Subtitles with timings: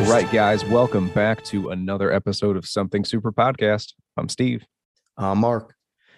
[0.00, 0.12] Ghost.
[0.12, 3.92] right, guys, welcome back to another episode of Something Super Podcast.
[4.16, 4.64] I'm Steve.
[5.18, 5.74] Uh, Mark.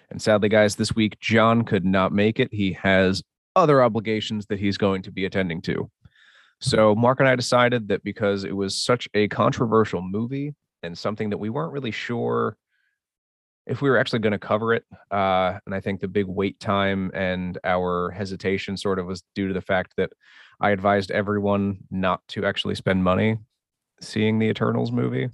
[0.09, 2.47] And sadly, guys, this week John could not make it.
[2.53, 3.21] He has
[3.57, 5.91] other obligations that he's going to be attending to.
[6.61, 11.29] So, Mark and I decided that because it was such a controversial movie and something
[11.31, 12.55] that we weren't really sure
[13.67, 16.57] if we were actually going to cover it, uh, and I think the big wait
[16.61, 20.13] time and our hesitation sort of was due to the fact that
[20.61, 23.39] I advised everyone not to actually spend money
[24.03, 25.29] seeing the Eternals movie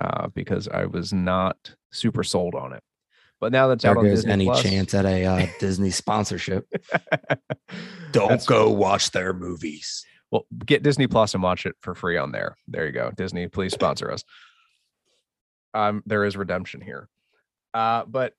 [0.00, 2.82] uh, because I was not super sold on it.
[3.40, 6.66] But now that's There out on Disney any Plus- chance at a uh, Disney sponsorship.
[8.12, 10.04] Don't That's- go watch their movies.
[10.30, 12.56] Well, get Disney Plus and watch it for free on there.
[12.66, 13.12] There you go.
[13.16, 14.24] Disney, please sponsor us.
[15.74, 17.08] Um, there is redemption here.
[17.72, 18.32] Uh, but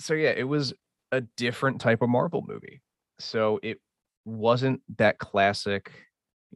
[0.00, 0.74] so yeah, it was
[1.12, 2.82] a different type of Marvel movie.
[3.18, 3.80] So it
[4.24, 5.90] wasn't that classic,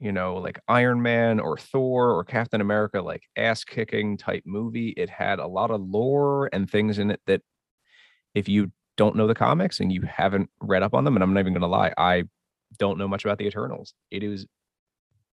[0.01, 4.91] you know, like Iron Man or Thor or Captain America, like ass kicking type movie.
[4.97, 7.43] It had a lot of lore and things in it that
[8.35, 11.33] if you don't know the comics and you haven't read up on them, and I'm
[11.33, 12.25] not even gonna lie, I
[12.79, 13.95] don't know much about the Eternals.
[14.11, 14.47] It is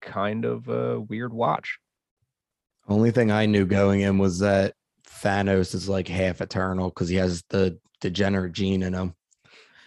[0.01, 1.79] kind of a weird watch.
[2.89, 4.75] Only thing I knew going in was that
[5.07, 9.15] Thanos is like half eternal because he has the degenerate gene in him.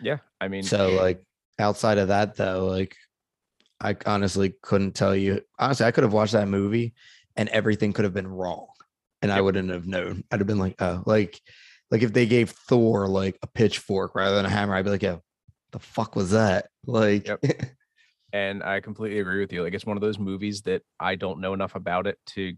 [0.02, 1.24] Yeah, I mean, So eh like
[1.60, 2.96] outside of that though, like
[3.82, 5.42] I honestly couldn't tell you.
[5.58, 6.94] Honestly, I could have watched that movie
[7.36, 8.68] and everything could have been wrong.
[9.22, 10.24] And I wouldn't have known.
[10.32, 11.40] I'd have been like, oh, like
[11.90, 15.04] like if they gave Thor like a pitchfork rather than a hammer, I'd be like,
[15.04, 15.22] yo,
[15.72, 16.68] the fuck was that?
[16.86, 17.44] Like Yep.
[18.34, 19.62] and I completely agree with you.
[19.64, 22.54] Like, it's one of those movies that I don't know enough about it to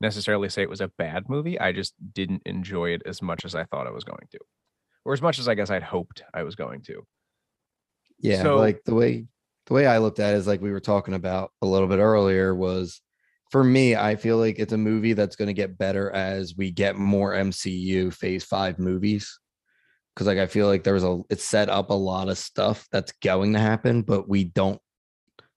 [0.00, 1.58] necessarily say it was a bad movie.
[1.58, 4.38] I just didn't enjoy it as much as I thought I was going to,
[5.04, 7.02] or as much as I guess I'd hoped I was going to.
[8.18, 9.26] Yeah, So- like the way
[9.66, 11.98] the way I looked at it is like we were talking about a little bit
[11.98, 13.00] earlier was
[13.50, 16.70] for me, I feel like it's a movie that's going to get better as we
[16.70, 19.38] get more MCU phase 5 movies.
[20.14, 23.12] Cuz like I feel like there's a it's set up a lot of stuff that's
[23.22, 24.80] going to happen, but we don't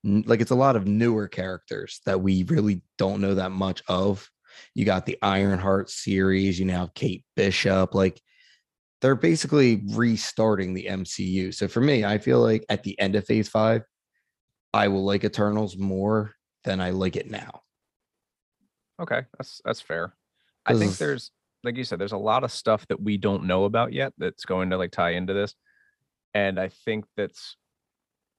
[0.04, 4.30] like it's a lot of newer characters that we really don't know that much of.
[4.76, 8.22] You got the Ironheart series, you now have Kate Bishop, like
[9.02, 11.54] they're basically restarting the MCU.
[11.54, 13.84] So for me, I feel like at the end of phase five,
[14.74, 17.62] I will like Eternals more than I like it now.
[19.02, 20.14] Okay, that's that's fair.
[20.66, 21.32] I think there's
[21.64, 24.46] like you said, there's a lot of stuff that we don't know about yet that's
[24.46, 25.56] going to like tie into this.
[26.34, 27.58] And I think that's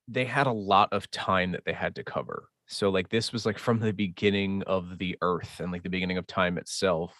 [0.08, 2.48] they had a lot of time that they had to cover.
[2.66, 6.18] So like this was like from the beginning of the earth and like the beginning
[6.18, 7.14] of time itself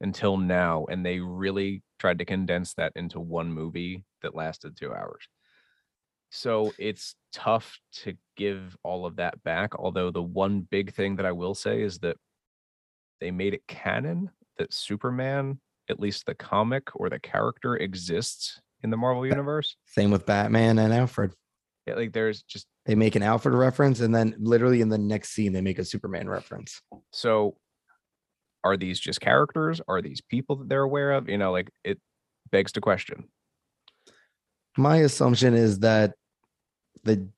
[0.00, 0.86] until now.
[0.90, 5.26] And they really tried to condense that into one movie that lasted two hours.
[6.30, 9.78] So it's tough to give all of that back.
[9.78, 12.16] Although the one big thing that I will say is that
[13.20, 18.90] they made it canon that Superman, at least the comic or the character, exists in
[18.90, 19.76] the Marvel universe.
[19.86, 21.32] Same with Batman and Alfred.
[21.86, 25.30] Yeah, like there's just They make an Alfred reference, and then literally in the next
[25.30, 26.82] scene, they make a Superman reference.
[27.12, 27.56] so
[28.64, 29.80] are these just characters?
[29.86, 31.28] Are these people that they're aware of?
[31.28, 32.00] You know, like it
[32.50, 33.28] begs to question.
[34.76, 36.14] My assumption is that
[37.04, 37.28] the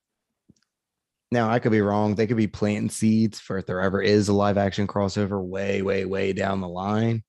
[1.31, 2.15] now I could be wrong.
[2.15, 5.81] They could be planting seeds for if there ever is a live action crossover way,
[5.81, 7.23] way, way down the line.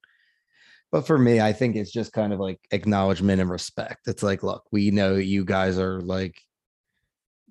[0.90, 4.08] But for me, I think it's just kind of like acknowledgement and respect.
[4.08, 6.40] It's like, look, we know you guys are like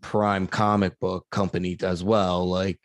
[0.01, 2.47] prime comic book company as well.
[2.47, 2.79] Like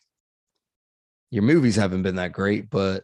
[1.31, 3.03] your movies haven't been that great, but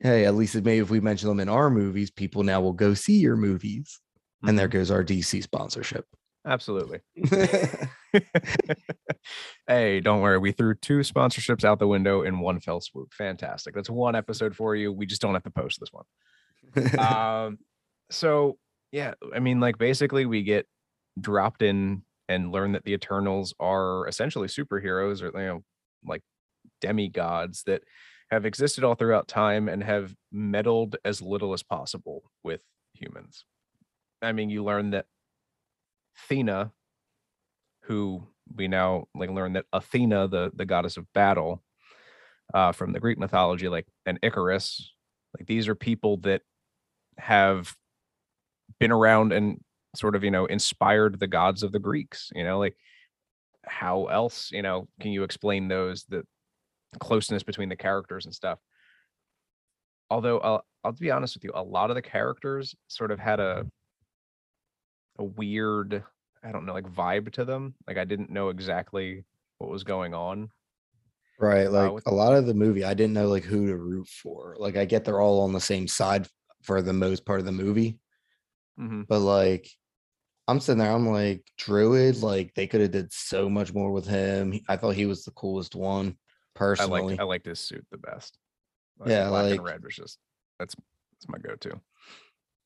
[0.00, 2.92] hey, at least maybe if we mention them in our movies, people now will go
[2.94, 4.00] see your movies.
[4.46, 4.72] And there Mhm.
[4.72, 6.06] goes our DC sponsorship.
[6.46, 7.00] Absolutely.
[9.66, 10.38] hey, don't worry.
[10.38, 13.12] We threw two sponsorships out the window in one fell swoop.
[13.12, 13.74] Fantastic.
[13.74, 14.92] That's one episode for you.
[14.92, 16.04] We just don't have to post this one.
[16.98, 17.58] um
[18.10, 18.58] so
[18.92, 20.66] yeah i mean like basically we get
[21.20, 25.62] dropped in and learn that the eternals are essentially superheroes or you know
[26.04, 26.22] like
[26.80, 27.82] demigods that
[28.30, 32.62] have existed all throughout time and have meddled as little as possible with
[32.94, 33.44] humans
[34.22, 35.06] i mean you learn that
[36.16, 36.72] athena
[37.82, 38.22] who
[38.54, 41.62] we now like learn that athena the the goddess of battle
[42.54, 44.80] uh from the greek mythology like and ikaris
[45.36, 46.42] like these are people that
[47.18, 47.74] have
[48.78, 49.60] been around and
[49.94, 52.76] sort of you know inspired the gods of the greeks you know like
[53.64, 56.22] how else you know can you explain those the
[56.98, 58.58] closeness between the characters and stuff?
[60.10, 63.40] Although I'll, I'll be honest with you a lot of the characters sort of had
[63.40, 63.66] a
[65.18, 66.02] a weird
[66.42, 69.24] i don't know like vibe to them like i didn't know exactly
[69.58, 70.50] what was going on
[71.38, 71.70] Right.
[71.70, 74.56] Like with- a lot of the movie, I didn't know like who to root for.
[74.58, 76.26] Like I get they're all on the same side
[76.62, 77.98] for the most part of the movie,
[78.80, 79.06] Mhm.
[79.06, 79.68] but like
[80.48, 84.06] I'm sitting there, I'm like Druig, like they could have did so much more with
[84.06, 84.58] him.
[84.66, 87.02] I thought he was the coolest one I personally.
[87.02, 88.38] liked I liked his suit the best.
[88.98, 90.18] Like, Yeah, black and like- red was just
[90.58, 91.78] that's that's my go-to.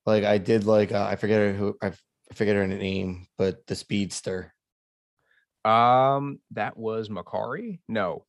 [0.06, 1.90] like I did like uh, I forget who I
[2.30, 4.54] I forget her name, but the speedster.
[5.64, 7.80] Um, that was Makkari.
[7.88, 8.24] No,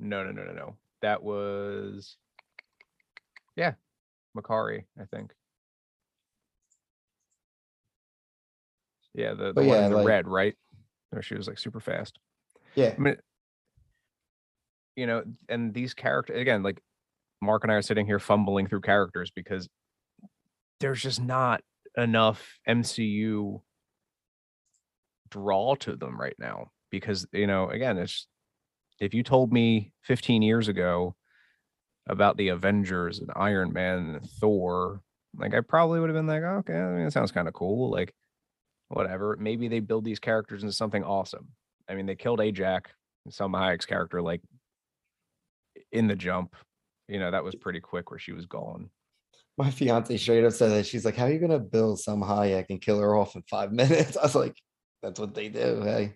[0.00, 0.76] no, no, no, no, no.
[1.02, 2.16] That was
[3.56, 3.74] yeah,
[4.36, 4.84] Makkari.
[5.00, 5.32] I think.
[9.14, 10.54] Yeah, the, the But one yeah, in the like- red, right?
[11.10, 12.18] Where she was like super fast.
[12.74, 12.94] Yeah.
[12.96, 13.16] I mean,
[14.94, 16.80] you know, and these characters again, like
[17.40, 19.68] Mark and I are sitting here fumbling through characters because
[20.80, 21.62] there's just not
[21.98, 23.60] enough MCU
[25.30, 26.70] draw to them right now.
[26.90, 28.26] Because you know, again, it's
[28.98, 31.14] if you told me 15 years ago
[32.08, 35.02] about the Avengers and Iron Man and Thor,
[35.36, 37.90] like I probably would have been like, okay, I mean, it sounds kind of cool.
[37.90, 38.14] Like,
[38.88, 39.36] whatever.
[39.38, 41.48] Maybe they build these characters into something awesome.
[41.88, 42.90] I mean, they killed Ajax,
[43.30, 44.40] Salma Hayek's character, like
[45.92, 46.54] in the jump.
[47.06, 48.90] You know, that was pretty quick where she was gone.
[49.58, 52.66] My fiance straight up said that she's like, How are you gonna build Salma Hayek
[52.70, 54.16] and kill her off in five minutes?
[54.16, 54.56] I was like,
[55.02, 55.82] That's what they do.
[55.82, 56.14] Hey.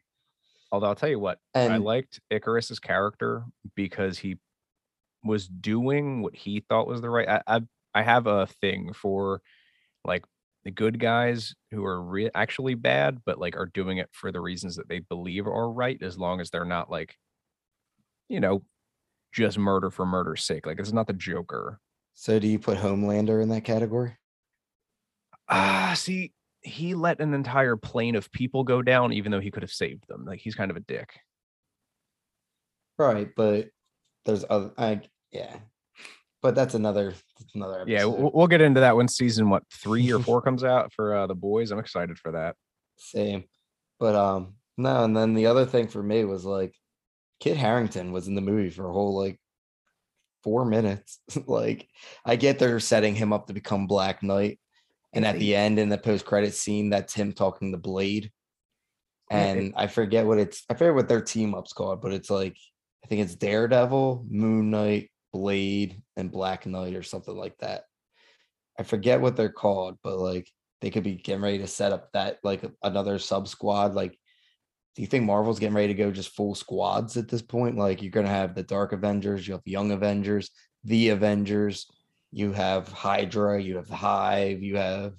[0.70, 3.44] Although I'll tell you what, I liked Ikaris's character
[3.74, 4.38] because he
[5.22, 7.28] was doing what he thought was the right.
[7.28, 7.60] I I,
[7.94, 9.42] I have a thing for
[10.04, 10.24] like
[10.64, 14.40] the good guys who are re- actually bad, but like are doing it for the
[14.40, 17.16] reasons that they believe are right, as long as they're not like,
[18.28, 18.62] you know,
[19.32, 20.66] just murder for murder's sake.
[20.66, 21.80] Like it's not the Joker.
[22.14, 24.16] So do you put Homelander in that category?
[25.48, 26.32] Ah, see,
[26.62, 30.04] he let an entire plane of people go down, even though he could have saved
[30.08, 30.24] them.
[30.24, 31.18] Like he's kind of a dick.
[32.98, 33.68] Right, but
[34.24, 35.00] there's other I
[35.32, 35.56] yeah.
[36.40, 40.12] But that's another that's another Yeah, we'll, we'll get into that when season what three
[40.12, 41.70] or four comes out for uh, the boys.
[41.70, 42.56] I'm excited for that.
[42.96, 43.44] Same.
[43.98, 46.74] But um no, and then the other thing for me was like
[47.40, 49.38] Kit Harington was in the movie for a whole like
[50.42, 51.20] four minutes.
[51.46, 51.88] like
[52.24, 54.58] I get they're setting him up to become Black Knight.
[55.14, 58.30] And at the end in the post credit scene, that's him talking to Blade.
[59.30, 62.56] And I forget what it's I forget what their team up's called, but it's like
[63.04, 67.84] I think it's Daredevil, Moon Knight, Blade, and Black Knight or something like that.
[68.78, 70.50] I forget what they're called, but like
[70.82, 73.94] they could be getting ready to set up that like another sub squad.
[73.94, 74.18] Like,
[74.94, 77.76] do you think Marvel's getting ready to go just full squads at this point?
[77.76, 80.50] Like, you're gonna have the Dark Avengers, you have Young Avengers,
[80.84, 81.86] the Avengers,
[82.30, 85.14] you have Hydra, you have the Hive, you have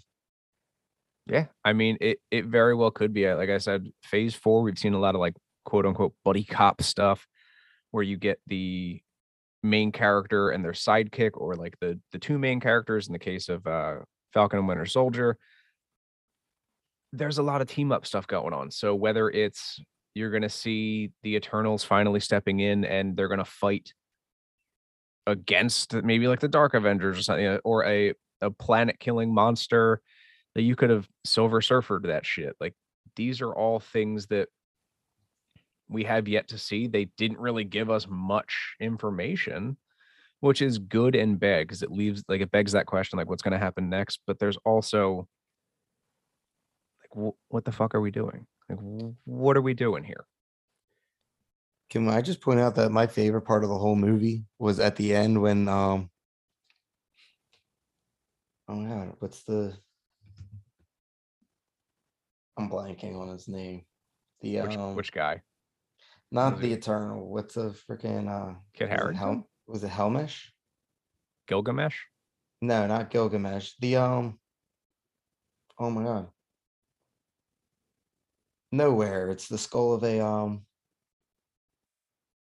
[1.28, 3.32] Yeah, I mean, it it very well could be.
[3.34, 5.36] Like I said, Phase Four, we've seen a lot of like
[5.66, 7.26] quote unquote buddy cop stuff,
[7.92, 9.02] where you get the
[9.64, 13.50] main character and their sidekick, or like the the two main characters in the case
[13.50, 13.98] of uh,
[14.34, 15.38] Falcon and Winter Soldier.
[17.14, 18.72] There's a lot of team up stuff going on.
[18.72, 19.80] So whether it's
[20.16, 23.94] you're gonna see the Eternals finally stepping in and they're gonna fight
[25.26, 30.02] against maybe like the Dark Avengers or something, or a a planet killing monster
[30.56, 32.56] that you could have Silver Surfered that shit.
[32.60, 32.74] Like
[33.16, 34.50] these are all things that
[35.90, 36.88] we have yet to see.
[36.88, 39.78] They didn't really give us much information,
[40.40, 43.44] which is good and bad because it leaves like it begs that question like what's
[43.44, 44.20] going to happen next.
[44.28, 45.28] But there's also
[47.14, 48.46] wh- what the fuck are we doing?
[48.70, 50.26] Like wh- what are we doing here?
[51.90, 54.96] Can I just point out that my favorite part of the whole movie was at
[54.96, 56.10] the end when um
[58.68, 59.76] oh my god, what's the
[62.58, 63.86] I'm blanking on his name.
[64.42, 65.42] The Which um which guy?
[66.32, 66.80] not the it?
[66.80, 69.16] Eternal, what's the freaking uh it Harington?
[69.16, 70.52] Hel- was it Helmish?
[71.48, 71.98] Gilgamesh?
[72.62, 73.74] No, not Gilgamesh.
[73.80, 74.40] The um
[75.78, 76.28] oh my god.
[78.74, 79.30] Nowhere.
[79.30, 80.64] It's the skull of a um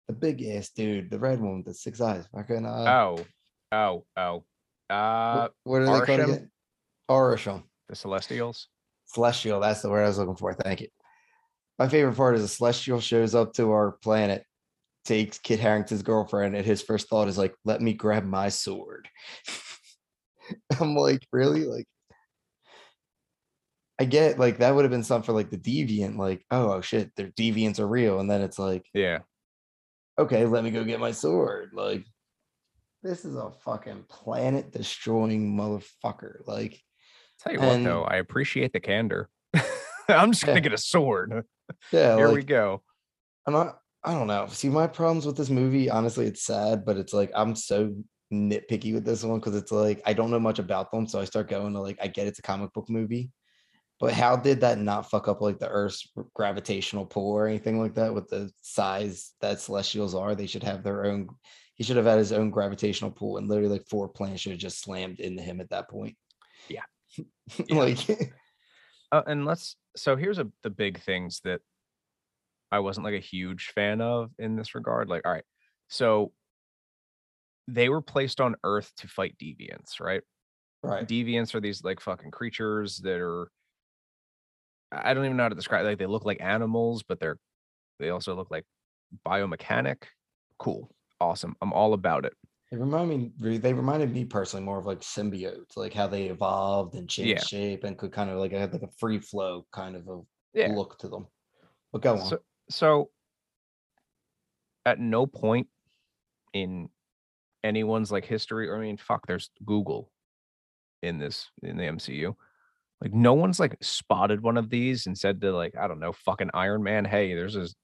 [0.08, 2.28] the big ass dude, the red one with the six eyes.
[2.34, 3.26] Fucking uh oh,
[3.72, 4.44] oh, oh.
[4.90, 6.52] Uh Wh- what are they called again?
[7.12, 7.62] Arishem.
[7.90, 8.70] the Celestials.
[9.06, 9.60] Celestial.
[9.60, 10.52] That's the word I was looking for.
[10.56, 10.88] Thank you.
[11.78, 14.44] My favorite part is a celestial shows up to our planet,
[15.04, 19.08] takes Kit Harington's girlfriend, and his first thought is like, "Let me grab my sword."
[20.80, 21.66] I'm like, really?
[21.66, 21.86] Like,
[24.00, 26.82] I get like that would have been something for like the deviant, like, oh, oh
[26.82, 29.20] shit, their deviants are real, and then it's like, Yeah.
[30.20, 31.72] okay, let me go get my sword.
[31.74, 32.06] Like,
[33.04, 36.46] this is a fucking planet destroying motherfucker.
[36.46, 36.82] Like,
[37.40, 39.30] Tell you what though, I appreciate the candor.
[40.10, 40.64] I'm just gonna Yeah.
[40.64, 41.46] get a sword.
[41.92, 42.82] yeah, Here like, we go.
[43.46, 44.46] I'm not I don't know.
[44.50, 47.96] See, my problems with this movie, honestly, it's sad, but it's like I'm so
[48.32, 51.08] nitpicky with this one because it's like I don't know much about them.
[51.08, 53.32] So I start going to like, I get it's a comic book movie,
[54.00, 57.96] but how did that not fuck up like the Earth's gravitational pull or anything like
[57.96, 60.36] that with the size that celestials are?
[60.36, 61.30] They should have their own.
[61.76, 64.60] He should have had his own gravitational pull, and literally like four planets should have
[64.60, 66.16] just slammed into him at that point.
[66.70, 66.84] Yeah.
[67.70, 68.00] like
[69.12, 71.62] Uh, and let's so here's a the big things that
[72.72, 75.08] I wasn't like a huge fan of in this regard.
[75.08, 75.46] Like, all right,
[75.88, 76.34] so
[77.68, 80.22] they were placed on Earth to fight deviants, right?
[80.84, 81.08] right.
[81.08, 83.50] Deviants are these like fucking creatures that are
[85.04, 87.38] I don't even know how to describe like they look like animals, but they're
[88.00, 88.66] they also look like
[89.26, 90.04] biomechanic.
[90.58, 90.90] Cool.
[91.20, 91.56] Awesome.
[91.62, 92.34] I'm all about it.
[92.72, 93.58] They remind me.
[93.58, 97.44] They reminded me personally more of like symbiotes, like how they evolved and changed Yeah.
[97.44, 100.22] shape and could kind of like had like a free flow kind of a
[100.54, 100.74] Yeah.
[100.74, 101.28] look to them.
[101.92, 102.30] But go on.
[102.30, 103.12] So, so
[104.86, 105.68] at no point
[106.54, 106.90] in
[107.64, 110.12] anyone's like history, or I mean, fuck, there's Google
[111.02, 112.36] in this in the MCU.
[113.02, 116.14] Like no one's like spotted one of these and said to like, I don't know,
[116.14, 117.76] fucking Iron Man, hey, there's this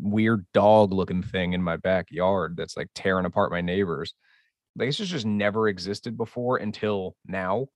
[0.00, 4.14] weird dog looking thing in my backyard that's like tearing apart my neighbors.
[4.76, 7.68] Like this has just never existed before until now.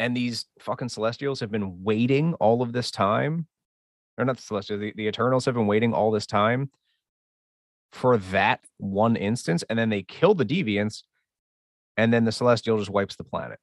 [0.00, 3.46] And these fucking celestials have been waiting all of this time
[4.18, 6.70] or not the celestials, the, the Eternals have been waiting all this time
[7.92, 11.04] for that one instance, and then they kill the deviants,
[11.96, 13.58] and then the celestial just wipes the planet.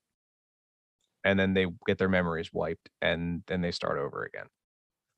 [1.26, 4.48] And then they get their memories wiped, and then they start over again.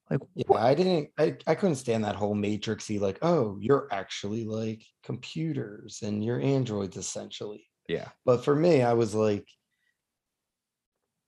[0.09, 0.61] Like, Yeah, what?
[0.61, 1.09] I didn't.
[1.17, 2.99] I, I couldn't stand that whole matrixy.
[2.99, 7.69] Like, oh, you're actually like computers and you're androids essentially.
[7.87, 9.47] yeah, But for me, I was like,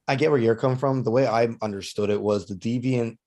[0.07, 1.03] I get where you're coming from.
[1.03, 3.17] The way I understood it was the deviant,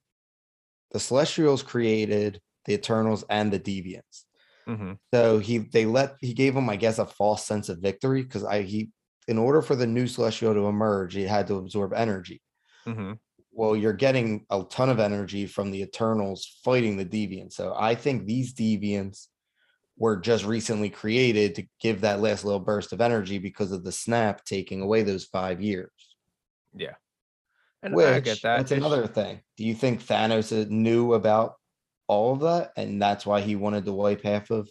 [0.91, 4.25] the Celestials created the Eternals and the Deviants.
[4.67, 8.23] mhm, So he they let he gave him, I guess, a false sense of victory
[8.23, 8.91] because I he
[9.29, 12.43] in order for the new Celestial to emerge, it had to absorb energy.
[12.87, 13.19] mhm.
[13.55, 17.53] Well, you're getting a ton of energy from the Eternals fighting the Deviants.
[17.53, 19.27] So I think these Deviants
[19.99, 23.93] were just recently created to give that last little burst of energy because of the
[23.93, 25.91] snap taking away those five years.
[26.75, 26.95] yeah.
[27.83, 28.59] And Which I get that.
[28.59, 29.41] that's another thing.
[29.57, 31.57] Do you think Thanos uh, knew about
[32.07, 34.69] all of that and that's why he wanted to wipe half of?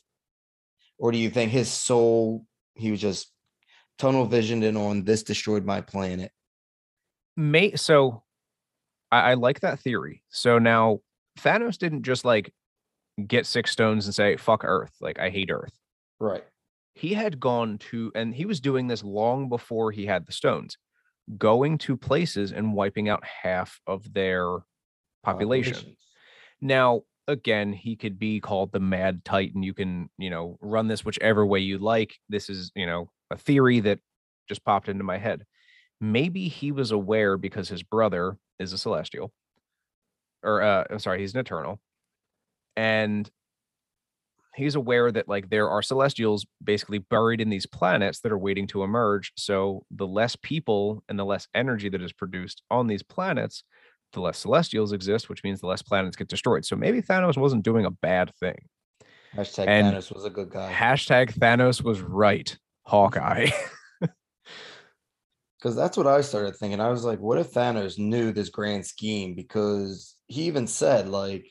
[0.98, 3.32] Or do you think his soul, he was just
[4.02, 6.32] tunnel visioned in on this destroyed my planet?
[7.38, 8.24] may so
[9.12, 10.24] I, I like that theory.
[10.30, 11.00] So now
[11.40, 12.54] Thanos didn't just like
[13.28, 14.92] get six stones and say, fuck Earth.
[15.02, 15.74] Like I hate Earth.
[16.20, 16.44] Right.
[16.94, 20.78] he had gone to and he was doing this long before he had the stones
[21.38, 24.46] going to places and wiping out half of their
[25.24, 25.98] population Populations.
[26.60, 31.06] now again he could be called the mad titan you can you know run this
[31.06, 34.00] whichever way you like this is you know a theory that
[34.48, 35.44] just popped into my head.
[36.00, 39.32] Maybe he was aware because his brother is a celestial
[40.44, 41.80] or uh i'm sorry he's an eternal
[42.76, 43.30] and
[44.56, 48.68] he's aware that like there are celestials basically buried in these planets that are waiting
[48.68, 53.04] to emerge so the less people and the less energy that is produced on these
[53.04, 53.64] planets
[54.14, 56.66] the less celestials exist which means the less planets get destroyed.
[56.66, 58.68] So maybe thanos wasn't doing a bad thing.
[59.36, 60.72] Hashtag And Thanos was a good guy.
[60.74, 63.50] hashtag thanos was right hawkeye
[65.62, 66.80] Because that's what I started thinking.
[66.80, 69.36] I was like, what if Thanos knew this grand scheme?
[69.36, 71.46] Because he even said, like,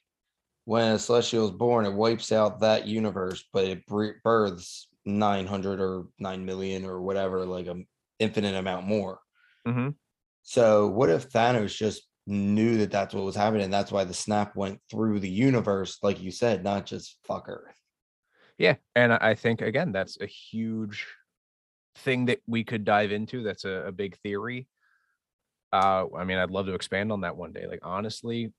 [0.65, 6.07] when a celestial is born, it wipes out that universe, but it births 900 or
[6.19, 7.87] 9 million or whatever, like an
[8.19, 9.21] infinite amount more.
[9.67, 9.95] Mhm.
[10.43, 13.65] So, what if Thanos just knew that that's what was happening?
[13.65, 17.49] And that's why the snap went through the universe, like you said, not just fuck
[17.49, 17.75] Earth.
[18.59, 21.07] Yeah, and I think again that's a huge
[22.01, 23.43] thing that we could dive into.
[23.43, 24.67] That's a, a big theory.
[25.73, 27.67] Uh, I mean, I'd love to expand on that one day.
[27.67, 28.53] Like honestly,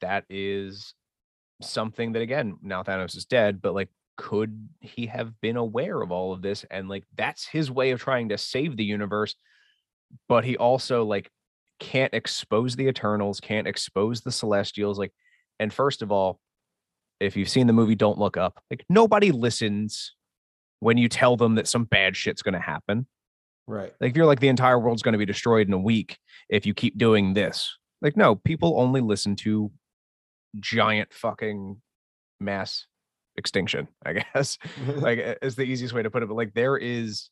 [0.00, 0.94] that is
[1.60, 6.10] something that again now Thanos is dead, but like could he have been aware of
[6.10, 9.34] all of this and like that's his way of trying to save the universe,
[10.28, 11.30] but he also like
[11.78, 15.12] can't expose the Eternals, can't expose the Celestials, like.
[15.60, 16.38] And first of all,
[17.18, 20.14] if you've seen the movie Don't Look Up, like nobody listens
[20.80, 23.06] when you tell them that some bad shit's going to happen.
[23.66, 23.92] Right.
[24.00, 26.18] Like if you're like the entire world's going to be destroyed in a week
[26.48, 27.76] if you keep doing this.
[28.00, 29.70] Like no, people only listen to
[30.60, 31.80] giant fucking
[32.40, 32.86] mass
[33.36, 34.58] extinction, I guess.
[34.96, 37.30] like is the easiest way to put it, but like there is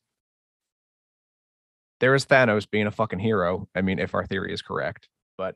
[1.99, 3.67] there is Thanos being a fucking hero.
[3.73, 5.55] I mean, if our theory is correct, but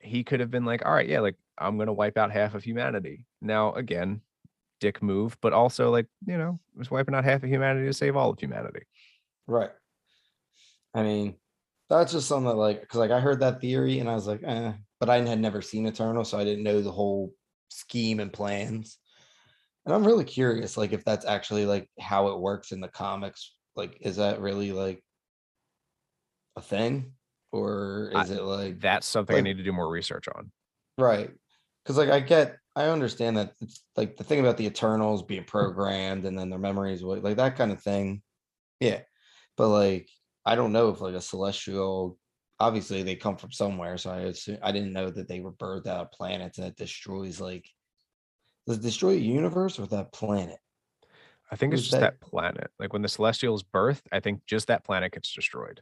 [0.00, 2.64] he could have been like, all right, yeah, like I'm gonna wipe out half of
[2.64, 3.26] humanity.
[3.42, 4.22] Now, again,
[4.80, 7.92] dick move, but also like, you know, it was wiping out half of humanity to
[7.92, 8.82] save all of humanity.
[9.46, 9.70] Right.
[10.94, 11.36] I mean,
[11.88, 14.42] that's just something that like because like I heard that theory and I was like,
[14.44, 17.32] eh, but I had never seen Eternal, so I didn't know the whole
[17.68, 18.98] scheme and plans.
[19.86, 23.54] And I'm really curious, like if that's actually like how it works in the comics.
[23.74, 25.02] Like, is that really like
[26.56, 27.12] a thing?
[27.52, 30.50] Or is I- it like That's something I need to do more research on.
[30.98, 31.30] Right.
[31.84, 35.42] Because like I get, I understand that it's like the thing about the Eternals being
[35.42, 38.22] programmed and then their memories, like that kind of thing.
[38.78, 39.00] Yeah.
[39.56, 40.08] But like,
[40.46, 42.16] I don't know if like a celestial,
[42.60, 43.98] obviously they come from somewhere.
[43.98, 46.76] So I assume, I didn't know that they were birthed out of planets and it
[46.76, 47.68] destroys like,
[48.68, 50.58] does it destroy a universe or that planet?
[51.50, 52.20] I think it's Who's just that?
[52.20, 52.70] that planet.
[52.78, 55.80] Like when the Celestials birth, I think just that planet gets destroyed.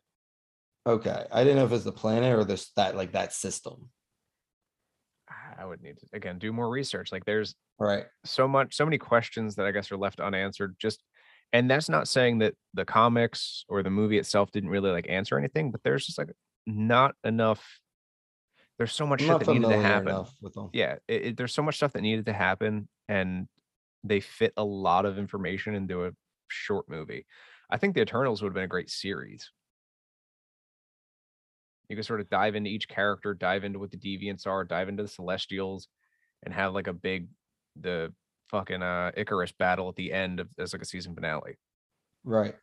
[0.86, 1.26] Okay.
[1.30, 3.90] I didn't know if it's the planet or this, that like that system.
[5.58, 7.12] I would need to again do more research.
[7.12, 8.06] Like there's Right.
[8.24, 10.76] so much, so many questions that I guess are left unanswered.
[10.78, 11.02] Just
[11.52, 15.38] and that's not saying that the comics or the movie itself didn't really like answer
[15.38, 16.30] anything, but there's just like
[16.66, 17.78] not enough.
[18.78, 20.08] There's so much shit that needed to happen.
[20.72, 23.46] Yeah, it, it- there's so much stuff that needed to happen, and
[24.04, 26.10] they fit a lot of information into a
[26.48, 27.26] short movie.
[27.70, 29.50] I think the Eternals would have been a great series.
[31.88, 34.88] You can sort of dive into each character, dive into what the deviants are, dive
[34.88, 35.88] into the Celestials,
[36.44, 37.28] and have like a big
[37.80, 38.12] the
[38.50, 41.58] fucking uh Ikaris battle at the end of as like a season finale.
[42.24, 42.54] Right.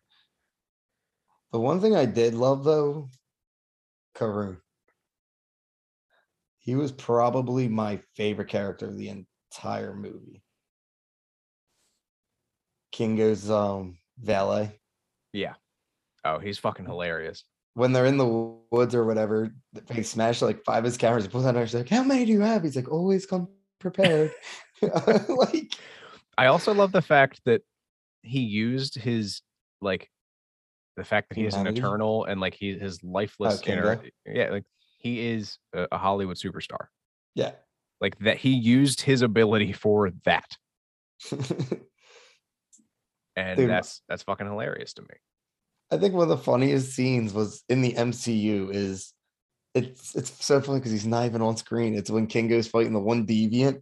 [1.51, 3.09] The one thing I did love though,
[4.15, 4.57] Karun.
[6.57, 10.43] He was probably my favorite character of the entire movie.
[12.91, 14.79] Kingo's um valet.
[15.31, 15.55] Yeah.
[16.25, 17.43] Oh, he's fucking hilarious.
[17.75, 19.53] When they're in the woods or whatever,
[19.87, 21.23] they smash like five of his cameras.
[21.23, 22.63] He pulls out and she's like, How many do you have?
[22.63, 23.47] He's like, always come
[23.79, 24.31] prepared.
[25.27, 25.73] like
[26.37, 27.61] I also love the fact that
[28.21, 29.41] he used his
[29.81, 30.09] like
[30.95, 33.93] the fact that he is an eternal and like he his lifeless Kingo?
[33.93, 34.63] inner yeah like
[34.99, 36.87] he is a, a Hollywood superstar
[37.35, 37.51] yeah.
[37.99, 40.55] like that he used his ability for that
[43.35, 45.15] and Dude, that's that's fucking hilarious to me
[45.91, 49.13] I think one of the funniest scenes was in the MCU is
[49.73, 51.95] it's it's so funny because he's not even on screen.
[51.95, 53.81] It's when Kingo's fighting the one deviant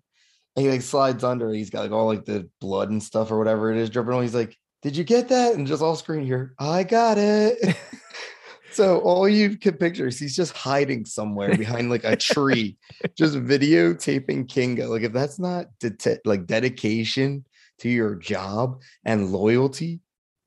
[0.56, 1.54] and he like slides under.
[1.54, 4.22] He's got like all like the blood and stuff or whatever it is dripping on.
[4.22, 5.56] He's like, Did you get that?
[5.56, 7.76] And just all screen here, I got it.
[8.72, 12.78] so all you can picture is he's just hiding somewhere behind like a tree,
[13.18, 14.90] just videotaping Kingo.
[14.90, 17.46] Like if that's not det- like dedication
[17.80, 20.00] to your job and loyalty,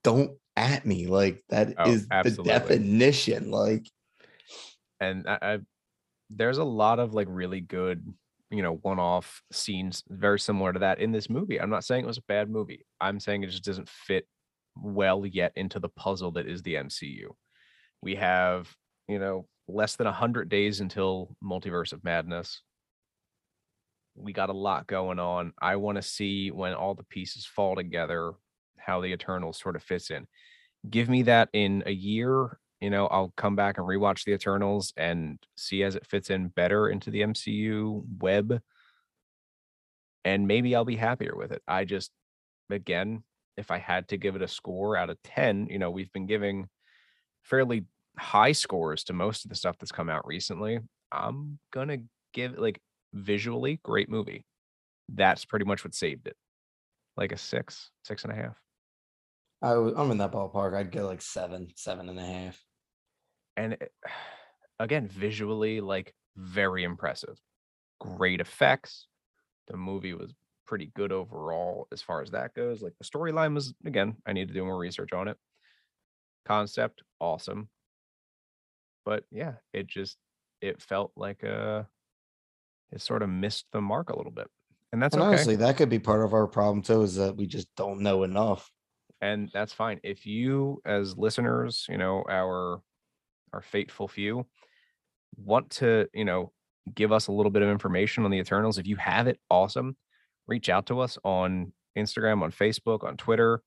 [0.02, 1.06] don't at me.
[1.06, 3.50] Like that Oh, is the definition.
[3.50, 3.88] Like
[5.00, 5.58] and I, I
[6.30, 8.14] there's a lot of like really good
[8.50, 11.60] you know one-off scenes very similar to that in this movie.
[11.60, 12.84] I'm not saying it was a bad movie.
[13.00, 14.26] I'm saying it just doesn't fit
[14.76, 17.26] well yet into the puzzle that is the mcu
[18.02, 18.68] we have
[19.06, 22.60] you know less than 100 days until multiverse of madness.
[24.14, 25.52] We got a lot going on.
[25.60, 28.32] I want to see when all the pieces fall together
[28.84, 30.26] how the eternals sort of fits in.
[30.88, 34.92] Give me that in a year you know i'll come back and rewatch the eternals
[34.96, 38.60] and see as it fits in better into the mcu web.
[40.24, 41.62] And maybe i'll be happier with it.
[41.66, 42.10] I just
[42.70, 43.22] again
[43.56, 46.26] if i had to give it a score out of 10 you know we've been
[46.26, 46.68] giving
[47.42, 47.84] fairly
[48.18, 50.78] high scores to most of the stuff that's come out recently.
[51.12, 51.98] I'm gonna
[52.32, 52.80] give it like
[53.12, 54.44] visually great movie.
[55.08, 56.36] That's pretty much what saved it.
[57.16, 58.56] Like a six six and a half
[59.62, 60.76] I was, I'm in that ballpark.
[60.76, 62.62] I'd go like seven, seven and a half.
[63.56, 63.92] and it-
[64.80, 67.38] again visually like very impressive
[68.00, 69.06] great effects
[69.68, 70.34] the movie was
[70.66, 74.48] pretty good overall as far as that goes like the storyline was again i need
[74.48, 75.36] to do more research on it
[76.44, 77.68] concept awesome
[79.04, 80.18] but yeah it just
[80.60, 81.84] it felt like uh
[82.90, 84.48] it sort of missed the mark a little bit
[84.92, 87.36] and that's and okay honestly, that could be part of our problem too, is that
[87.36, 88.70] we just don't know enough.
[89.24, 90.00] And that's fine.
[90.02, 92.82] If you as listeners you know our
[93.52, 94.46] our fateful few
[95.36, 96.52] want to you know
[96.94, 99.96] give us a little bit of information on the eternals if you have it awesome.
[100.46, 103.62] Reach out to us on instagram on facebook on twitter.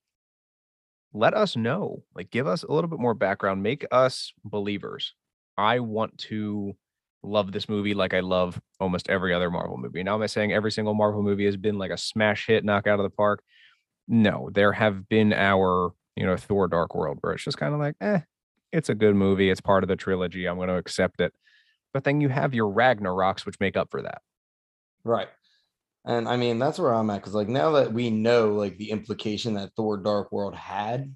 [1.14, 2.04] Let us know.
[2.14, 3.64] Like give us a little bit more background.
[3.64, 5.16] Make us believers.
[5.58, 6.76] I want to
[7.24, 10.04] love this movie like i love almost every other marvel movie.
[10.04, 12.86] Now am i saying every single marvel movie has been like a smash hit knock
[12.86, 13.42] out of the park
[14.08, 17.80] no, there have been our, you know, Thor Dark World where it's just kind of
[17.80, 18.22] like, eh,
[18.72, 19.50] it's a good movie.
[19.50, 20.46] It's part of the trilogy.
[20.46, 21.34] I'm going to accept it.
[21.94, 24.22] but then you have your Ragnaroks, which make up for that.
[25.04, 25.30] Right.
[26.06, 28.92] And I mean, that's where I'm at because, like, now that we know, like, the
[28.92, 31.16] implication that Thor Dark World had,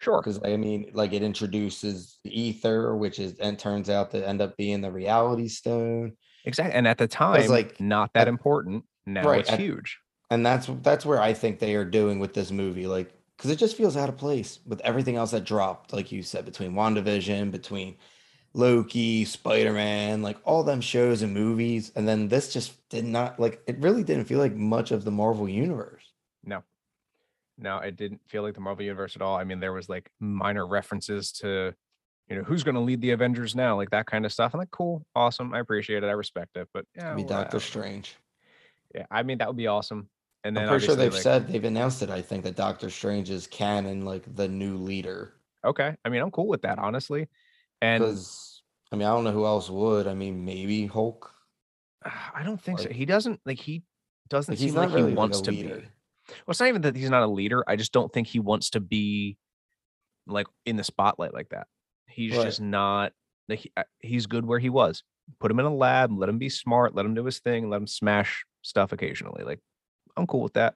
[0.00, 0.20] Sure.
[0.20, 4.40] because I mean, like, it introduces the ether, which is and turns out to end
[4.40, 6.12] up being the reality stone.
[6.44, 6.74] Exactly.
[6.74, 8.84] And at the time, like, not that at- important.
[9.06, 9.98] Now Right, it's at- huge.
[10.30, 13.56] And that's that's where I think they are doing with this movie, like, because it
[13.56, 17.50] just feels out of place with everything else that dropped, like you said, between WandaVision,
[17.50, 17.96] between
[18.52, 23.38] Loki, Spider Man, like all them shows and movies, and then this just did not
[23.40, 23.78] like it.
[23.78, 26.04] Really didn't feel like much of the Marvel universe.
[26.44, 26.62] No.
[27.56, 29.36] No, it didn't feel like the Marvel universe at all.
[29.36, 31.74] I mean, there was like minor references to,
[32.28, 34.54] you know, who's going to lead the Avengers now, like that kind of stuff.
[34.54, 35.54] I'm like, cool, awesome.
[35.54, 36.06] I appreciate it.
[36.06, 36.68] I respect it.
[36.72, 38.16] But yeah, Be well, Doctor Strange.
[38.94, 40.08] yeah, I mean, that would be awesome.
[40.44, 42.10] And then I'm pretty sure they've like, said they've announced it.
[42.10, 45.34] I think that Doctor Strange is canon, like the new leader.
[45.64, 45.96] okay.
[46.04, 47.28] I mean, I'm cool with that, honestly.
[47.82, 48.02] And
[48.92, 50.06] I mean, I don't know who else would.
[50.06, 51.30] I mean, maybe Hulk.
[52.04, 52.88] I don't think so.
[52.88, 53.82] He doesn't like he
[54.28, 55.64] doesn't Like seem like really he wants a to be.
[55.64, 55.84] Well,
[56.48, 57.64] it's not even that he's not a leader.
[57.66, 59.38] I just don't think he wants to be
[60.26, 61.66] like in the spotlight like that.
[62.06, 62.44] He's Right.
[62.44, 63.12] just not
[63.48, 65.02] like he, uh, he's good where he was.
[65.40, 67.78] Put him in a lab, let him be smart, let him do his thing, let
[67.78, 69.44] him smash stuff occasionally.
[69.44, 69.60] Like
[70.18, 70.74] I'm cool with that.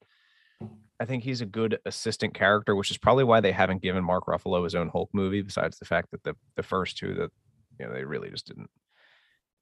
[1.01, 4.27] I think he's a good assistant character, which is probably why they haven't given Mark
[4.27, 5.43] Ruffalo his own Hulk movie.
[5.43, 7.31] Besides the fact that the the first two that
[7.79, 8.71] you know they really just didn't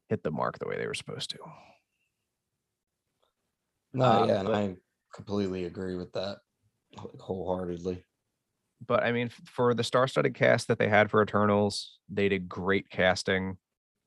[0.09, 1.39] hit the mark the way they were supposed to.
[3.95, 4.77] No, Uh, yeah, and I
[5.15, 6.39] completely agree with that
[7.19, 8.05] wholeheartedly.
[8.87, 12.91] but I mean, for the star-studded cast that they had for Eternals, they did great
[12.91, 13.57] casting.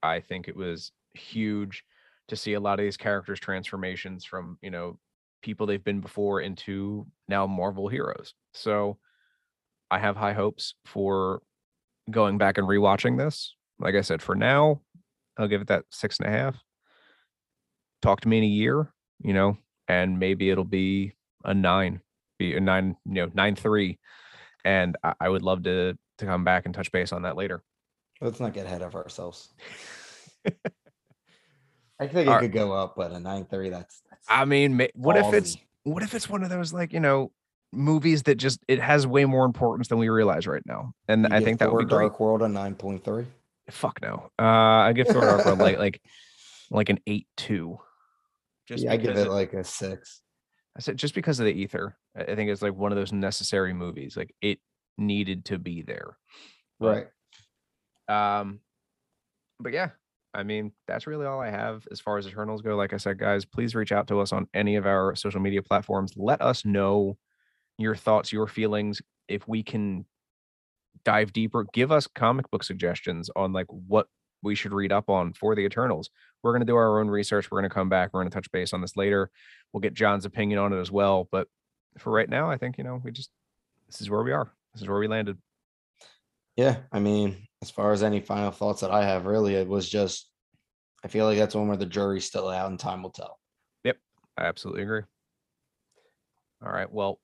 [0.02, 1.84] I think it was huge
[2.28, 5.00] to see a lot of these characters' transformations from you know
[5.44, 8.34] people they've been before into now Marvel heroes.
[8.54, 8.98] So
[9.92, 11.42] I have high hopes for
[12.10, 13.56] going back and rewatching this.
[13.80, 14.82] Like I said, for now,
[15.38, 16.58] I'll give it that six and a half.
[18.02, 22.02] Talk to me in a year, you know, and maybe it'll be a nine,
[22.40, 24.00] be a nine, you know, nine three
[24.66, 27.64] and I, I would love to to come back and touch base on that later.
[28.22, 29.50] Let's not get ahead of ourselves.
[32.00, 32.42] I think it Alright.
[32.42, 33.70] could go up, but a nine thirty.
[33.70, 37.00] That's, that's I mean, what if it's what if it's one of those like you
[37.00, 37.32] know
[37.72, 41.42] movies that just it has way more importance than we realize right now, and I
[41.42, 42.20] think that would be great.
[42.20, 43.26] World a nine point three.
[43.70, 46.02] Fuck no, uh, I give Thor Dark World like like
[46.70, 47.80] like an eight two.
[48.68, 50.22] Just Yeah, I give because it like a six.
[50.76, 51.98] I said just because of the ether.
[52.16, 54.18] I think it's like one of those necessary movies.
[54.18, 54.60] Like it
[54.98, 56.18] needed to be there.
[56.80, 57.08] Right.
[58.08, 58.60] Um,
[59.60, 59.90] but yeah,
[60.34, 62.76] I mean, that's really all I have as far as Eternals go.
[62.76, 65.62] Like I said, guys, please reach out to us on any of our social media
[65.62, 66.14] platforms.
[66.16, 67.18] Let us know
[67.78, 69.02] your thoughts, your feelings.
[69.28, 70.06] If we can
[71.06, 74.08] dive deeper, give us comic book suggestions on like what
[74.42, 76.10] we should read up on for the Eternals.
[76.42, 77.50] We're going to do our own research.
[77.50, 78.10] We're going to come back.
[78.12, 79.30] We're going to touch base on this later.
[79.72, 81.30] We'll get John's opinion on it as well.
[81.32, 81.48] But
[81.98, 83.30] for right now, I think, you know, we just,
[83.88, 84.52] this is where we are.
[84.74, 85.38] This is where we landed.
[86.56, 89.90] Yeah, I mean, as far as any final thoughts that I have, really, it was
[89.90, 90.30] just
[91.04, 93.40] I feel like that's one where the jury's still out and time will tell.
[93.84, 93.98] Yep,
[94.38, 95.02] I absolutely agree.
[96.66, 96.92] All right.
[96.92, 97.20] Well,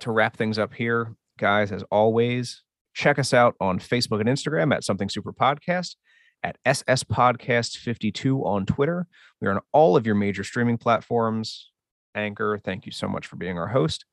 [0.00, 4.74] to wrap things up here, guys, as always, check us out on Facebook and Instagram
[4.74, 5.96] at Something Super Podcast,
[6.44, 9.06] at SS Podcast 52 on Twitter.
[9.40, 11.70] We're on all of your major streaming platforms.
[12.14, 14.04] Anchor, thank you so much for being our host.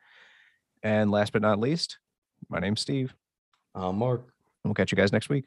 [0.82, 2.00] And last but not least,
[2.50, 3.14] my name's Steve.
[3.76, 4.22] Uh, Mark.
[4.22, 4.30] and
[4.66, 5.46] We'll catch you guys next week.